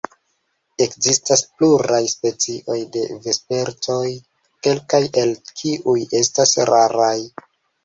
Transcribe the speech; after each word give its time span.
Ekzistas 0.85 1.43
pluraj 1.59 1.99
specioj 2.13 2.79
de 2.97 3.05
vespertoj, 3.27 4.01
kelkaj 4.69 5.03
el 5.27 5.37
kiuj 5.55 5.97
estas 6.25 6.59
raraj. 6.75 7.15